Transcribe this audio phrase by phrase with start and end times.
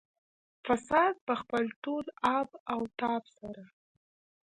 [0.65, 2.05] فساد په خپل ټول
[2.39, 3.63] آب او تاب سره.